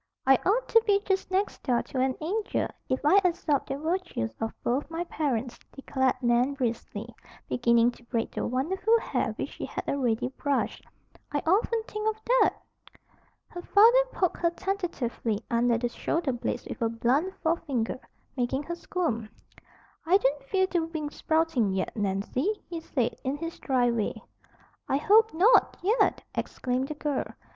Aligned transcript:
"I 0.25 0.33
ought 0.47 0.67
to 0.69 0.81
be 0.87 0.99
just 1.05 1.29
next 1.29 1.61
door 1.61 1.83
to 1.83 1.99
an 2.01 2.15
angel, 2.21 2.67
if 2.89 3.05
I 3.05 3.21
absorbed 3.23 3.67
the 3.69 3.77
virtues 3.77 4.33
of 4.41 4.51
both 4.63 4.89
my 4.89 5.03
parents," 5.03 5.59
declared 5.73 6.15
Nan 6.23 6.55
briskly, 6.55 7.13
beginning 7.47 7.91
to 7.91 8.03
braid 8.05 8.31
the 8.31 8.47
wonderful 8.47 8.99
hair 8.99 9.33
which 9.33 9.49
she 9.49 9.65
had 9.67 9.87
already 9.87 10.29
brushed. 10.29 10.83
"I 11.31 11.37
often 11.45 11.83
think 11.83 12.09
of 12.09 12.19
that." 12.25 12.53
Her 13.49 13.61
father 13.61 14.03
poked 14.11 14.37
her 14.37 14.49
tentatively 14.49 15.45
under 15.51 15.77
the 15.77 15.89
shoulder 15.89 16.31
blades 16.31 16.65
with 16.65 16.81
a 16.81 16.89
blunt 16.89 17.35
forefinger, 17.43 17.99
making 18.35 18.63
her 18.63 18.75
squirm. 18.75 19.29
"I 20.03 20.17
don't 20.17 20.43
feel 20.45 20.65
the 20.65 20.83
wings 20.83 21.13
sprouting 21.17 21.73
yet, 21.73 21.95
Nancy," 21.95 22.63
he 22.67 22.79
said, 22.81 23.15
in 23.23 23.37
his 23.37 23.59
dry 23.59 23.91
way. 23.91 24.19
"I 24.89 24.97
hope 24.97 25.31
not, 25.35 25.77
yet!" 25.83 26.23
exclaimed 26.33 26.87
the 26.87 26.95
girl. 26.95 27.27